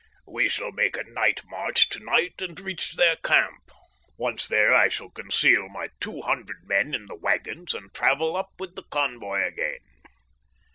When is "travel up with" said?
7.93-8.73